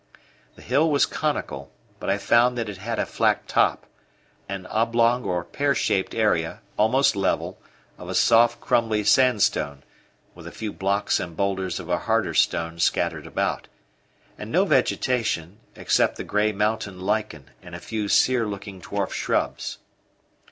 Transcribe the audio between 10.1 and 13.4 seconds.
with a few blocks and boulders of a harder stone scattered